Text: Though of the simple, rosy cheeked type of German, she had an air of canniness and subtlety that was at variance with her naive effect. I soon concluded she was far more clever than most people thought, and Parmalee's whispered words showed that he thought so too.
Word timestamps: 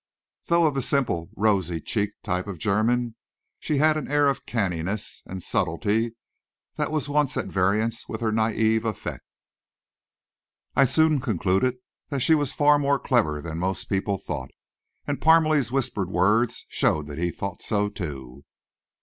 Though 0.45 0.65
of 0.65 0.73
the 0.73 0.81
simple, 0.81 1.29
rosy 1.37 1.79
cheeked 1.79 2.23
type 2.23 2.47
of 2.47 2.57
German, 2.57 3.13
she 3.59 3.77
had 3.77 3.97
an 3.97 4.07
air 4.09 4.27
of 4.29 4.47
canniness 4.47 5.21
and 5.27 5.43
subtlety 5.43 6.15
that 6.75 6.91
was 6.91 7.07
at 7.37 7.45
variance 7.45 8.09
with 8.09 8.19
her 8.21 8.31
naive 8.31 8.83
effect. 8.83 9.23
I 10.75 10.85
soon 10.85 11.19
concluded 11.21 11.75
she 12.17 12.33
was 12.33 12.51
far 12.51 12.79
more 12.79 12.97
clever 12.97 13.41
than 13.41 13.59
most 13.59 13.89
people 13.89 14.17
thought, 14.17 14.49
and 15.05 15.21
Parmalee's 15.21 15.71
whispered 15.71 16.09
words 16.09 16.65
showed 16.67 17.05
that 17.05 17.19
he 17.19 17.29
thought 17.29 17.61
so 17.61 17.87
too. 17.87 18.43